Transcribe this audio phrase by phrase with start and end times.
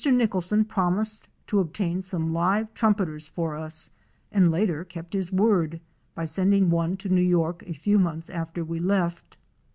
[0.03, 3.91] Nicholson promised to obtain some living Trumpeters for us
[4.31, 5.79] and later kept his word
[6.15, 9.37] by sending one to New York a few months after we left.